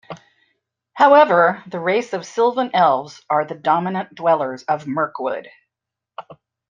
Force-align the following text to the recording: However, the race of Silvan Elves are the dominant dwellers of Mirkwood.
However, 0.93 1.63
the 1.67 1.79
race 1.79 2.13
of 2.13 2.25
Silvan 2.25 2.71
Elves 2.73 3.21
are 3.29 3.45
the 3.45 3.53
dominant 3.53 4.15
dwellers 4.15 4.63
of 4.63 4.87
Mirkwood. 4.87 5.47